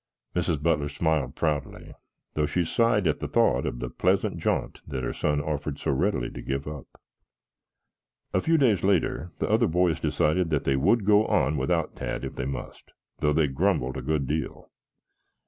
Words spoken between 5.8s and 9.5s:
readily to give up. A few days later the